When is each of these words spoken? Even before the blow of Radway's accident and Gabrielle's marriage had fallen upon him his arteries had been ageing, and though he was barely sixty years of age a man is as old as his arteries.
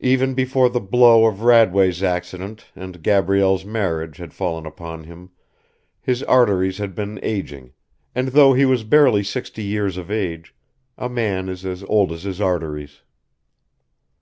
Even 0.00 0.34
before 0.34 0.68
the 0.68 0.78
blow 0.78 1.24
of 1.24 1.40
Radway's 1.40 2.02
accident 2.02 2.66
and 2.76 3.02
Gabrielle's 3.02 3.64
marriage 3.64 4.18
had 4.18 4.34
fallen 4.34 4.66
upon 4.66 5.04
him 5.04 5.30
his 6.02 6.22
arteries 6.24 6.76
had 6.76 6.94
been 6.94 7.18
ageing, 7.22 7.72
and 8.14 8.28
though 8.28 8.52
he 8.52 8.66
was 8.66 8.84
barely 8.84 9.24
sixty 9.24 9.62
years 9.62 9.96
of 9.96 10.10
age 10.10 10.54
a 10.98 11.08
man 11.08 11.48
is 11.48 11.64
as 11.64 11.82
old 11.84 12.12
as 12.12 12.24
his 12.24 12.42
arteries. 12.42 13.00